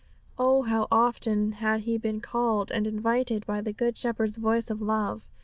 Oh, 0.39 0.63
how 0.63 0.87
often 0.91 1.51
had 1.51 1.81
he 1.81 1.95
been 1.99 2.21
called 2.21 2.71
and 2.71 2.87
invited 2.87 3.45
by 3.45 3.61
the 3.61 3.71
Good 3.71 3.99
Shepherd's 3.99 4.37
voice 4.37 4.71
of 4.71 4.81
love! 4.81 5.27